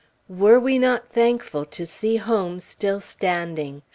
Were 0.29 0.59
we 0.59 0.79
not 0.79 1.09
thankful 1.09 1.63
to 1.63 1.85
see 1.85 2.15
home 2.17 2.59
still 2.59 3.01
standing! 3.01 3.83